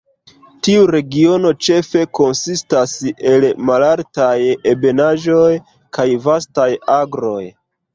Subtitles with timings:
[0.67, 2.97] Tiu regiono ĉefe konsistas
[3.35, 4.33] el malaltaj
[4.75, 5.49] ebenaĵoj
[6.01, 7.43] kaj vastaj agroj.